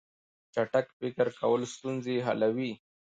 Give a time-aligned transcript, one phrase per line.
[0.53, 2.71] چټک فکر کول ستونزې حلوي.